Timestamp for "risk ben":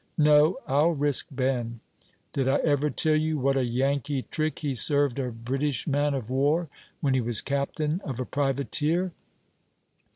0.95-1.79